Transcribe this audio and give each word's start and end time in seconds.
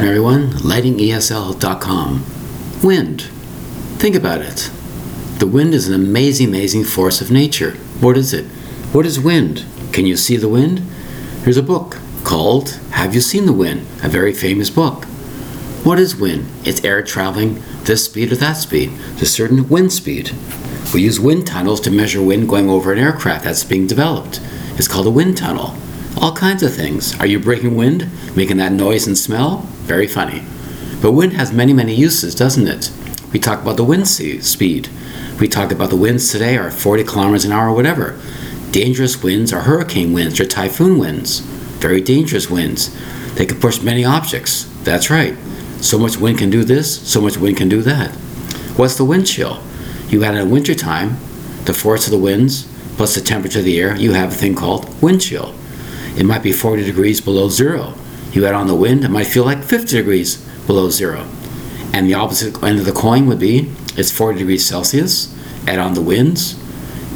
afternoon, 0.00 0.16
everyone. 0.16 0.50
LightingESL.com. 0.60 2.24
Wind. 2.82 3.22
Think 3.98 4.16
about 4.16 4.40
it. 4.40 4.70
The 5.38 5.46
wind 5.46 5.74
is 5.74 5.88
an 5.88 5.94
amazing, 5.94 6.48
amazing 6.48 6.84
force 6.84 7.20
of 7.20 7.30
nature. 7.30 7.72
What 8.00 8.16
is 8.16 8.32
it? 8.32 8.46
What 8.94 9.04
is 9.04 9.20
wind? 9.20 9.66
Can 9.92 10.06
you 10.06 10.16
see 10.16 10.38
the 10.38 10.48
wind? 10.48 10.78
Here's 11.44 11.58
a 11.58 11.62
book 11.62 11.98
called 12.24 12.80
Have 12.92 13.14
You 13.14 13.20
Seen 13.20 13.44
the 13.44 13.52
Wind? 13.52 13.82
A 14.02 14.08
very 14.08 14.32
famous 14.32 14.70
book. 14.70 15.04
What 15.84 15.98
is 15.98 16.16
wind? 16.16 16.46
It's 16.64 16.82
air 16.82 17.02
traveling 17.02 17.62
this 17.84 18.06
speed 18.06 18.32
or 18.32 18.36
that 18.36 18.54
speed, 18.54 18.92
to 19.18 19.26
certain 19.26 19.68
wind 19.68 19.92
speed. 19.92 20.32
We 20.94 21.02
use 21.02 21.20
wind 21.20 21.46
tunnels 21.46 21.80
to 21.82 21.90
measure 21.90 22.22
wind 22.22 22.48
going 22.48 22.70
over 22.70 22.90
an 22.90 22.98
aircraft 22.98 23.44
that's 23.44 23.64
being 23.64 23.86
developed. 23.86 24.40
It's 24.76 24.88
called 24.88 25.06
a 25.06 25.10
wind 25.10 25.36
tunnel. 25.36 25.76
All 26.16 26.34
kinds 26.34 26.62
of 26.62 26.74
things. 26.74 27.18
Are 27.20 27.26
you 27.26 27.38
breaking 27.38 27.76
wind? 27.76 28.08
Making 28.34 28.56
that 28.58 28.72
noise 28.72 29.06
and 29.06 29.18
smell? 29.18 29.69
Very 29.82 30.06
funny. 30.06 30.42
But 31.00 31.12
wind 31.12 31.34
has 31.34 31.52
many, 31.52 31.72
many 31.72 31.94
uses, 31.94 32.34
doesn't 32.34 32.68
it? 32.68 32.92
We 33.32 33.38
talk 33.38 33.62
about 33.62 33.76
the 33.76 33.84
wind 33.84 34.08
speed. 34.08 34.88
We 35.38 35.48
talk 35.48 35.72
about 35.72 35.90
the 35.90 35.96
winds 35.96 36.30
today 36.30 36.56
are 36.56 36.70
40 36.70 37.04
kilometers 37.04 37.44
an 37.44 37.52
hour 37.52 37.68
or 37.68 37.74
whatever. 37.74 38.20
Dangerous 38.70 39.22
winds 39.22 39.52
are 39.52 39.62
hurricane 39.62 40.12
winds 40.12 40.38
or 40.40 40.46
typhoon 40.46 40.98
winds. 40.98 41.40
Very 41.80 42.00
dangerous 42.00 42.50
winds. 42.50 42.94
They 43.34 43.46
can 43.46 43.60
push 43.60 43.80
many 43.80 44.04
objects. 44.04 44.64
That's 44.82 45.10
right. 45.10 45.36
So 45.80 45.98
much 45.98 46.18
wind 46.18 46.38
can 46.38 46.50
do 46.50 46.64
this, 46.64 47.00
so 47.08 47.20
much 47.20 47.36
wind 47.36 47.56
can 47.56 47.68
do 47.68 47.82
that. 47.82 48.10
What's 48.76 48.96
the 48.96 49.04
wind 49.04 49.26
chill? 49.26 49.62
You 50.08 50.24
add 50.24 50.34
in 50.34 50.50
winter 50.50 50.74
time, 50.74 51.16
the 51.64 51.74
force 51.74 52.06
of 52.06 52.12
the 52.12 52.18
winds 52.18 52.66
plus 53.00 53.14
the 53.14 53.20
temperature 53.22 53.60
of 53.60 53.64
the 53.64 53.80
air, 53.80 53.96
you 53.96 54.12
have 54.12 54.30
a 54.30 54.34
thing 54.34 54.54
called 54.54 55.00
wind 55.00 55.22
chill. 55.22 55.54
It 56.18 56.24
might 56.24 56.42
be 56.42 56.52
40 56.52 56.84
degrees 56.84 57.18
below 57.18 57.48
zero. 57.48 57.94
You 58.32 58.46
add 58.46 58.54
on 58.54 58.68
the 58.68 58.74
wind, 58.74 59.04
it 59.04 59.10
might 59.10 59.26
feel 59.26 59.44
like 59.44 59.62
50 59.64 59.96
degrees 59.96 60.36
below 60.66 60.88
zero. 60.90 61.26
And 61.92 62.06
the 62.06 62.14
opposite 62.14 62.62
end 62.62 62.78
of 62.78 62.84
the 62.84 62.92
coin 62.92 63.26
would 63.26 63.40
be 63.40 63.70
it's 63.96 64.12
40 64.12 64.38
degrees 64.38 64.64
Celsius, 64.64 65.34
add 65.66 65.78
on 65.78 65.94
the 65.94 66.02
winds, 66.02 66.56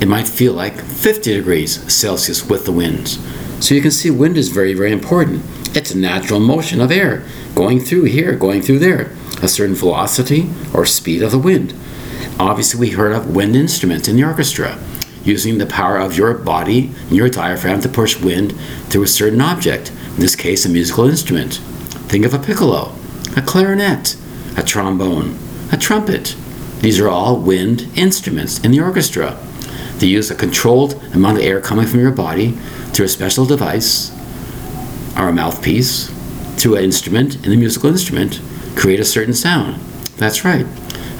it 0.00 0.08
might 0.08 0.27
feel 0.27 0.53
like 0.53 0.80
50 0.80 1.34
degrees 1.34 1.92
Celsius 1.92 2.48
with 2.48 2.64
the 2.64 2.72
winds. 2.72 3.19
So 3.64 3.75
you 3.75 3.80
can 3.80 3.92
see 3.92 4.11
wind 4.11 4.36
is 4.36 4.48
very, 4.48 4.75
very 4.75 4.92
important. 4.92 5.44
It's 5.77 5.92
a 5.92 5.98
natural 5.98 6.41
motion 6.41 6.80
of 6.80 6.91
air 6.91 7.25
going 7.55 7.81
through 7.81 8.05
here, 8.05 8.34
going 8.34 8.62
through 8.62 8.81
there, 8.81 9.12
a 9.41 9.48
certain 9.48 9.77
velocity 9.77 10.50
or 10.72 10.84
speed 10.84 11.22
of 11.22 11.31
the 11.31 11.38
wind. 11.38 11.72
Obviously, 12.38 12.81
we 12.81 12.91
heard 12.91 13.12
of 13.12 13.34
wind 13.34 13.55
instruments 13.55 14.08
in 14.08 14.16
the 14.16 14.25
orchestra 14.25 14.78
using 15.25 15.58
the 15.58 15.67
power 15.67 15.98
of 15.98 16.17
your 16.17 16.34
body 16.34 16.92
and 17.08 17.12
your 17.12 17.28
diaphragm 17.28 17.80
to 17.80 17.89
push 17.89 18.20
wind 18.20 18.53
through 18.89 19.03
a 19.03 19.08
certain 19.08 19.41
object, 19.41 19.91
in 19.91 20.20
this 20.20 20.36
case, 20.36 20.64
a 20.64 20.69
musical 20.69 21.08
instrument. 21.08 21.55
Think 22.08 22.25
of 22.25 22.34
a 22.34 22.39
piccolo, 22.39 22.92
a 23.36 23.42
clarinet, 23.42 24.16
a 24.56 24.62
trombone, 24.62 25.39
a 25.72 25.77
trumpet. 25.77 26.36
These 26.81 27.00
are 27.00 27.08
all 27.08 27.41
wind 27.41 27.89
instruments 27.97 28.61
in 28.61 28.70
the 28.70 28.81
orchestra. 28.81 29.39
They 29.98 30.06
use 30.06 30.31
a 30.31 30.34
controlled 30.34 31.03
amount 31.14 31.38
of 31.38 31.44
air 31.44 31.61
coming 31.61 31.86
from 31.86 32.00
your 32.00 32.12
body 32.12 32.53
through 32.92 33.06
a 33.06 33.09
special 33.09 33.47
device 33.47 34.12
or 35.16 35.28
a 35.28 35.33
mouthpiece, 35.33 36.11
through 36.56 36.77
an 36.77 36.84
instrument, 36.84 37.36
in 37.36 37.50
the 37.50 37.56
musical 37.56 37.91
instrument, 37.91 38.41
create 38.77 39.00
a 39.00 39.05
certain 39.05 39.34
sound. 39.34 39.77
That's 40.16 40.44
right. 40.44 40.66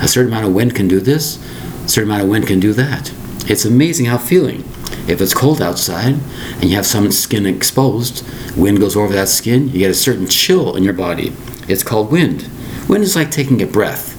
A 0.01 0.09
certain 0.09 0.33
amount 0.33 0.47
of 0.47 0.55
wind 0.55 0.75
can 0.75 0.89
do 0.89 1.01
this, 1.01 1.39
a 1.85 1.89
certain 1.89 2.11
amount 2.11 2.25
of 2.25 2.29
wind 2.29 2.47
can 2.47 2.61
do 2.61 2.73
that. 2.75 3.13
It's 3.47 3.67
amazing 3.67 4.07
how 4.07 4.17
feeling. 4.17 4.65
If 5.07 5.21
it's 5.21 5.35
cold 5.35 5.61
outside 5.61 6.15
and 6.15 6.65
you 6.65 6.77
have 6.77 6.87
some 6.87 7.13
skin 7.13 7.45
exposed, 7.45 8.27
wind 8.57 8.81
goes 8.81 8.97
over 8.97 9.13
that 9.13 9.29
skin, 9.29 9.69
you 9.69 9.81
get 9.81 9.91
a 9.91 9.95
certain 9.95 10.27
chill 10.27 10.77
in 10.77 10.83
your 10.83 10.95
body. 10.95 11.35
It's 11.69 11.83
called 11.83 12.11
wind. 12.11 12.49
Wind 12.89 13.05
is 13.05 13.15
like 13.15 13.31
taking 13.31 13.61
a 13.61 13.67
breath. 13.67 14.15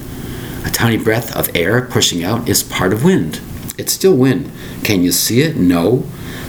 A 0.63 0.69
tiny 0.69 0.97
breath 0.97 1.35
of 1.35 1.49
air 1.55 1.81
pushing 1.81 2.23
out 2.23 2.47
is 2.47 2.61
part 2.61 2.93
of 2.93 3.03
wind. 3.03 3.41
It's 3.79 3.93
still 3.93 4.15
wind. 4.15 4.51
Can 4.83 5.01
you 5.01 5.11
see 5.11 5.41
it? 5.41 5.55
No. 5.55 6.03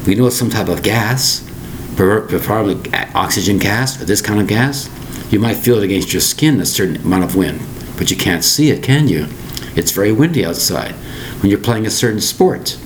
We 0.06 0.14
know 0.14 0.26
it's 0.26 0.36
some 0.36 0.50
type 0.50 0.68
of 0.68 0.82
gas, 0.82 1.48
probably 1.96 2.92
oxygen 3.14 3.56
gas 3.58 4.00
or 4.02 4.04
this 4.04 4.20
kind 4.20 4.38
of 4.38 4.48
gas. 4.48 4.90
You 5.32 5.40
might 5.40 5.56
feel 5.56 5.78
it 5.78 5.84
against 5.84 6.12
your 6.12 6.20
skin, 6.20 6.60
a 6.60 6.66
certain 6.66 6.96
amount 6.96 7.24
of 7.24 7.36
wind, 7.36 7.58
but 7.96 8.10
you 8.10 8.18
can't 8.18 8.44
see 8.44 8.70
it, 8.70 8.82
can 8.82 9.08
you? 9.08 9.28
It's 9.74 9.92
very 9.92 10.12
windy 10.12 10.44
outside 10.44 10.94
when 11.40 11.50
you're 11.50 11.60
playing 11.60 11.86
a 11.86 11.90
certain 11.90 12.20
sport. 12.20 12.78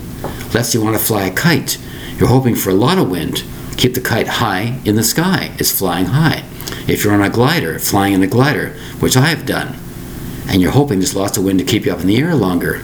Let's 0.52 0.74
you 0.74 0.82
want 0.82 0.96
to 0.96 1.02
fly 1.02 1.24
a 1.24 1.32
kite. 1.32 1.78
You're 2.18 2.28
hoping 2.28 2.54
for 2.54 2.70
a 2.70 2.74
lot 2.74 2.98
of 2.98 3.10
wind. 3.10 3.44
Keep 3.76 3.94
the 3.94 4.00
kite 4.00 4.26
high 4.26 4.80
in 4.84 4.96
the 4.96 5.02
sky. 5.02 5.52
It's 5.58 5.76
flying 5.76 6.06
high. 6.06 6.44
If 6.86 7.04
you're 7.04 7.14
on 7.14 7.22
a 7.22 7.30
glider, 7.30 7.78
flying 7.78 8.12
in 8.12 8.22
a 8.22 8.26
glider, 8.26 8.70
which 8.98 9.16
I 9.16 9.26
have 9.26 9.46
done, 9.46 9.76
and 10.48 10.60
you're 10.60 10.72
hoping 10.72 10.98
there's 10.98 11.16
lots 11.16 11.38
of 11.38 11.44
wind 11.44 11.60
to 11.60 11.64
keep 11.64 11.86
you 11.86 11.92
up 11.92 12.00
in 12.00 12.06
the 12.06 12.18
air 12.18 12.34
longer. 12.34 12.82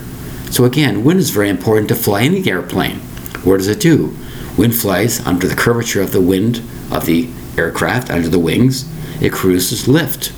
So 0.51 0.65
again, 0.65 1.05
wind 1.05 1.21
is 1.21 1.31
very 1.31 1.51
important 1.51 1.89
to 1.89 1.95
fly 1.95 2.23
any 2.23 2.49
airplane. 2.49 3.01
What 3.45 3.59
does 3.59 3.69
it 3.69 3.81
do? 3.81 4.17
Wind 4.57 4.75
flies 4.75 5.21
under 5.27 5.49
the 5.49 5.57
curvature 5.57 6.01
of 6.01 6.13
the 6.13 6.21
wind 6.21 6.63
of 6.91 7.05
the 7.05 7.29
aircraft 7.59 8.11
under 8.11 8.29
the 8.29 8.39
wings. 8.39 8.89
It 9.21 9.33
produces 9.33 9.89
lift. 9.89 10.33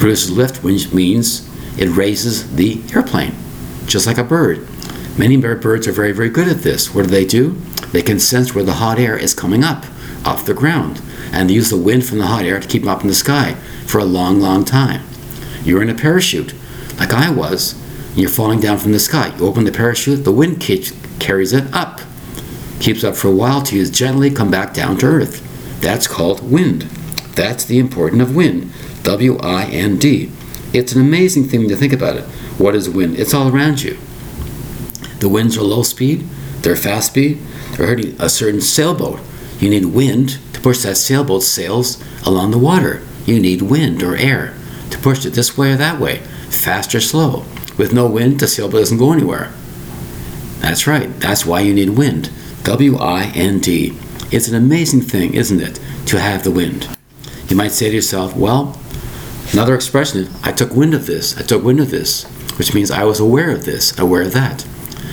Produces 0.00 0.30
lift, 0.30 0.64
which 0.64 0.92
means 0.92 1.48
it 1.78 1.90
raises 1.90 2.56
the 2.56 2.82
airplane 2.94 3.34
just 3.86 4.06
like 4.06 4.18
a 4.18 4.24
bird. 4.24 4.66
Many 5.16 5.36
birds 5.36 5.86
are 5.86 5.92
very, 5.92 6.12
very 6.12 6.28
good 6.28 6.48
at 6.48 6.62
this. 6.62 6.94
What 6.94 7.04
do 7.04 7.10
they 7.10 7.24
do? 7.24 7.50
They 7.92 8.02
can 8.02 8.18
sense 8.18 8.54
where 8.54 8.64
the 8.64 8.74
hot 8.74 8.98
air 8.98 9.16
is 9.16 9.34
coming 9.34 9.62
up 9.62 9.84
off 10.24 10.46
the 10.46 10.54
ground, 10.54 11.00
and 11.32 11.48
they 11.48 11.54
use 11.54 11.70
the 11.70 11.76
wind 11.76 12.04
from 12.04 12.18
the 12.18 12.26
hot 12.26 12.44
air 12.44 12.58
to 12.58 12.66
keep 12.66 12.82
them 12.82 12.90
up 12.90 13.02
in 13.02 13.08
the 13.08 13.14
sky 13.14 13.54
for 13.86 13.98
a 13.98 14.04
long, 14.04 14.40
long 14.40 14.64
time. 14.64 15.02
You're 15.62 15.82
in 15.82 15.90
a 15.90 15.94
parachute, 15.94 16.54
like 16.98 17.12
I 17.12 17.30
was, 17.30 17.74
and 18.08 18.18
you're 18.18 18.30
falling 18.30 18.60
down 18.60 18.78
from 18.78 18.92
the 18.92 18.98
sky. 18.98 19.34
You 19.36 19.46
open 19.46 19.64
the 19.64 19.72
parachute, 19.72 20.24
the 20.24 20.32
wind 20.32 20.60
carries 21.20 21.52
it 21.52 21.72
up, 21.72 22.00
keeps 22.80 23.04
up 23.04 23.14
for 23.14 23.28
a 23.28 23.34
while 23.34 23.62
till 23.62 23.78
you 23.78 23.86
gently 23.86 24.30
come 24.30 24.50
back 24.50 24.74
down 24.74 24.96
to 24.98 25.06
earth. 25.06 25.80
That's 25.80 26.06
called 26.06 26.50
wind. 26.50 26.82
That's 27.36 27.64
the 27.64 27.78
importance 27.78 28.22
of 28.22 28.34
wind. 28.34 28.72
W 29.04 29.38
I 29.38 29.64
N 29.66 29.98
D. 29.98 30.32
It's 30.72 30.92
an 30.92 31.00
amazing 31.00 31.44
thing 31.44 31.68
to 31.68 31.76
think 31.76 31.92
about 31.92 32.16
it. 32.16 32.24
What 32.58 32.74
is 32.74 32.88
wind? 32.88 33.18
It's 33.18 33.34
all 33.34 33.48
around 33.48 33.82
you. 33.82 33.98
The 35.18 35.28
winds 35.28 35.56
are 35.56 35.62
low 35.62 35.82
speed, 35.82 36.20
they're 36.60 36.76
fast 36.76 37.08
speed, 37.12 37.38
they're 37.72 37.86
hurting 37.86 38.16
a 38.20 38.28
certain 38.28 38.60
sailboat. 38.60 39.20
You 39.58 39.70
need 39.70 39.86
wind 39.86 40.38
to 40.52 40.60
push 40.60 40.82
that 40.82 40.96
sailboat's 40.96 41.48
sails 41.48 42.02
along 42.26 42.50
the 42.50 42.58
water. 42.58 43.02
You 43.26 43.40
need 43.40 43.62
wind 43.62 44.02
or 44.02 44.16
air 44.16 44.54
to 44.90 44.98
push 44.98 45.24
it 45.24 45.30
this 45.30 45.56
way 45.56 45.72
or 45.72 45.76
that 45.76 46.00
way, 46.00 46.18
fast 46.50 46.94
or 46.94 47.00
slow. 47.00 47.44
With 47.76 47.92
no 47.92 48.06
wind, 48.06 48.40
the 48.40 48.46
sailboat 48.46 48.80
doesn't 48.80 48.98
go 48.98 49.12
anywhere. 49.12 49.52
That's 50.60 50.86
right, 50.86 51.08
that's 51.20 51.44
why 51.44 51.60
you 51.60 51.74
need 51.74 51.90
wind. 51.90 52.30
W 52.64 52.96
I 52.96 53.32
N 53.34 53.60
D. 53.60 53.96
It's 54.30 54.48
an 54.48 54.54
amazing 54.54 55.02
thing, 55.02 55.34
isn't 55.34 55.60
it, 55.60 55.80
to 56.06 56.20
have 56.20 56.44
the 56.44 56.50
wind? 56.50 56.88
You 57.48 57.56
might 57.56 57.72
say 57.72 57.88
to 57.88 57.94
yourself, 57.94 58.36
well, 58.36 58.78
another 59.52 59.74
expression, 59.74 60.28
I 60.42 60.52
took 60.52 60.74
wind 60.74 60.94
of 60.94 61.06
this, 61.06 61.36
I 61.36 61.42
took 61.42 61.62
wind 61.62 61.80
of 61.80 61.90
this 61.90 62.26
which 62.56 62.74
means 62.74 62.90
I 62.90 63.04
was 63.04 63.20
aware 63.20 63.50
of 63.50 63.64
this, 63.64 63.98
aware 63.98 64.22
of 64.22 64.32
that. 64.32 64.66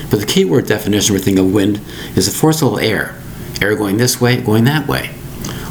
But 0.09 0.19
the 0.19 0.25
key 0.25 0.45
word 0.45 0.67
definition 0.67 1.13
we're 1.13 1.21
thinking 1.21 1.45
of 1.45 1.53
wind 1.53 1.81
is 2.15 2.25
the 2.25 2.37
force 2.37 2.61
of 2.61 2.79
air, 2.81 3.15
air 3.61 3.75
going 3.75 3.97
this 3.97 4.19
way, 4.19 4.41
going 4.41 4.65
that 4.65 4.87
way. 4.87 5.11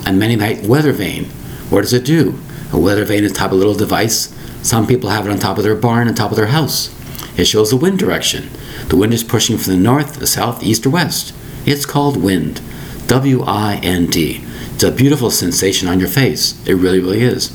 And 0.06 0.18
many 0.18 0.36
might 0.36 0.62
weather 0.64 0.92
vane. 0.92 1.26
What 1.68 1.82
does 1.82 1.92
it 1.92 2.04
do? 2.04 2.38
A 2.72 2.78
weather 2.78 3.04
vane 3.04 3.24
is 3.24 3.32
type 3.32 3.52
of 3.52 3.58
little 3.58 3.74
device. 3.74 4.34
Some 4.62 4.86
people 4.86 5.10
have 5.10 5.26
it 5.26 5.30
on 5.30 5.38
top 5.38 5.58
of 5.58 5.64
their 5.64 5.74
barn, 5.76 6.08
on 6.08 6.14
top 6.14 6.30
of 6.30 6.36
their 6.36 6.46
house. 6.46 6.94
It 7.38 7.46
shows 7.46 7.70
the 7.70 7.76
wind 7.76 7.98
direction. 7.98 8.48
The 8.88 8.96
wind 8.96 9.14
is 9.14 9.24
pushing 9.24 9.56
from 9.56 9.72
the 9.72 9.78
north, 9.78 10.16
the 10.16 10.26
south, 10.26 10.62
east, 10.62 10.86
or 10.86 10.90
west. 10.90 11.34
It's 11.66 11.86
called 11.86 12.16
wind. 12.16 12.60
W 13.06 13.42
I 13.42 13.80
N 13.82 14.06
D. 14.06 14.42
It's 14.74 14.84
a 14.84 14.90
beautiful 14.90 15.30
sensation 15.30 15.88
on 15.88 16.00
your 16.00 16.08
face. 16.08 16.64
It 16.66 16.74
really, 16.74 17.00
really 17.00 17.20
is. 17.20 17.50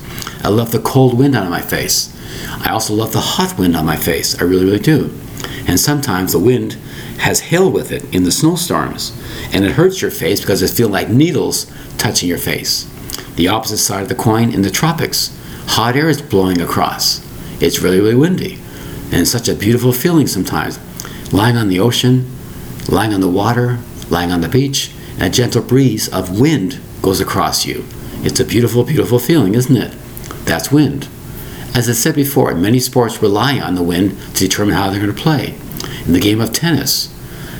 I 0.45 0.49
love 0.49 0.71
the 0.71 0.77
cold 0.77 1.17
wind 1.17 1.35
on 1.35 1.49
my 1.49 1.59
face. 1.59 2.15
I 2.63 2.69
also 2.69 2.93
love 2.93 3.13
the 3.13 3.19
hot 3.19 3.57
wind 3.57 3.75
on 3.75 3.83
my 3.83 3.95
face. 3.95 4.39
I 4.39 4.43
really, 4.43 4.65
really 4.65 4.77
do. 4.77 5.11
And 5.67 5.79
sometimes 5.79 6.33
the 6.33 6.39
wind 6.39 6.73
has 7.17 7.39
hail 7.39 7.71
with 7.71 7.91
it 7.91 8.03
in 8.13 8.25
the 8.25 8.31
snowstorms, 8.31 9.11
and 9.51 9.65
it 9.65 9.71
hurts 9.71 10.03
your 10.03 10.11
face 10.11 10.41
because 10.41 10.61
it 10.61 10.69
feels 10.69 10.91
like 10.91 11.09
needles 11.09 11.65
touching 11.97 12.29
your 12.29 12.37
face. 12.37 12.87
The 13.37 13.47
opposite 13.47 13.79
side 13.79 14.03
of 14.03 14.09
the 14.09 14.13
coin 14.13 14.53
in 14.53 14.61
the 14.61 14.69
tropics, 14.69 15.35
hot 15.65 15.95
air 15.95 16.09
is 16.09 16.21
blowing 16.21 16.61
across. 16.61 17.25
It's 17.59 17.79
really, 17.79 17.99
really 17.99 18.13
windy. 18.13 18.59
And 19.05 19.21
it's 19.21 19.31
such 19.31 19.49
a 19.49 19.55
beautiful 19.55 19.93
feeling 19.93 20.27
sometimes. 20.27 20.77
Lying 21.33 21.57
on 21.57 21.69
the 21.69 21.79
ocean, 21.79 22.31
lying 22.87 23.15
on 23.15 23.21
the 23.21 23.27
water, 23.27 23.79
lying 24.11 24.31
on 24.31 24.41
the 24.41 24.49
beach, 24.49 24.91
and 25.13 25.23
a 25.23 25.29
gentle 25.31 25.63
breeze 25.63 26.07
of 26.09 26.39
wind 26.39 26.79
goes 27.01 27.19
across 27.19 27.65
you. 27.65 27.83
It's 28.17 28.39
a 28.39 28.45
beautiful, 28.45 28.83
beautiful 28.83 29.17
feeling, 29.17 29.55
isn't 29.55 29.75
it? 29.75 29.91
That's 30.45 30.71
wind. 30.71 31.07
As 31.73 31.89
I 31.89 31.93
said 31.93 32.15
before, 32.15 32.53
many 32.55 32.79
sports 32.79 33.21
rely 33.21 33.59
on 33.59 33.75
the 33.75 33.83
wind 33.83 34.17
to 34.35 34.47
determine 34.47 34.75
how 34.75 34.89
they're 34.89 35.01
going 35.01 35.13
to 35.13 35.21
play. 35.21 35.55
In 36.05 36.13
the 36.13 36.19
game 36.19 36.39
of 36.39 36.53
tennis, 36.53 37.13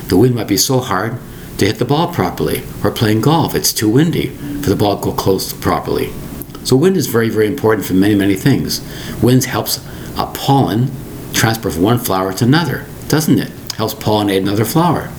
the 0.08 0.16
wind 0.16 0.34
might 0.34 0.48
be 0.48 0.56
so 0.56 0.80
hard 0.80 1.18
to 1.58 1.66
hit 1.66 1.78
the 1.78 1.84
ball 1.84 2.12
properly, 2.12 2.62
or 2.84 2.90
playing 2.90 3.20
golf, 3.20 3.54
it's 3.54 3.72
too 3.72 3.88
windy 3.88 4.28
for 4.28 4.70
the 4.70 4.76
ball 4.76 4.98
to 4.98 5.04
go 5.04 5.12
close 5.12 5.52
properly. 5.52 6.12
So 6.64 6.76
wind 6.76 6.96
is 6.96 7.06
very, 7.06 7.28
very 7.28 7.46
important 7.46 7.86
for 7.86 7.94
many, 7.94 8.14
many 8.14 8.34
things. 8.34 8.80
Wind 9.22 9.44
helps 9.44 9.78
a 10.16 10.26
pollen 10.26 10.90
transfer 11.32 11.70
from 11.70 11.82
one 11.82 11.98
flower 11.98 12.32
to 12.34 12.44
another, 12.44 12.86
doesn't 13.08 13.38
it? 13.38 13.50
Helps 13.76 13.94
pollinate 13.94 14.38
another 14.38 14.64
flower. 14.64 15.10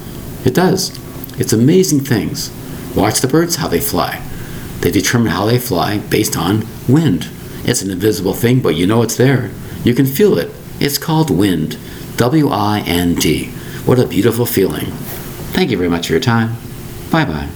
It 0.45 0.53
does. 0.53 0.97
It's 1.39 1.53
amazing 1.53 2.01
things. 2.01 2.51
Watch 2.95 3.21
the 3.21 3.27
birds 3.27 3.57
how 3.57 3.67
they 3.67 3.79
fly. 3.79 4.21
They 4.81 4.91
determine 4.91 5.31
how 5.31 5.45
they 5.45 5.59
fly 5.59 5.99
based 5.99 6.37
on 6.37 6.65
wind. 6.87 7.29
It's 7.67 7.81
an 7.81 7.91
invisible 7.91 8.33
thing, 8.33 8.61
but 8.61 8.75
you 8.75 8.87
know 8.87 9.01
it's 9.03 9.17
there. 9.17 9.51
You 9.83 9.93
can 9.93 10.05
feel 10.05 10.37
it. 10.37 10.49
It's 10.79 10.97
called 10.97 11.29
wind. 11.29 11.77
W 12.15 12.49
I 12.49 12.79
N 12.87 13.15
D. 13.15 13.49
What 13.85 13.99
a 13.99 14.07
beautiful 14.07 14.45
feeling. 14.45 14.87
Thank 15.53 15.69
you 15.69 15.77
very 15.77 15.89
much 15.89 16.07
for 16.07 16.13
your 16.13 16.21
time. 16.21 16.55
Bye 17.11 17.25
bye. 17.25 17.49